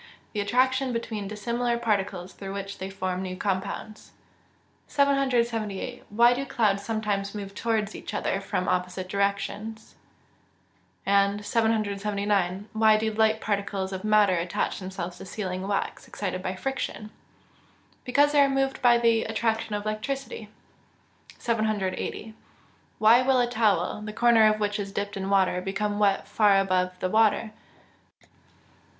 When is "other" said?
8.15-8.41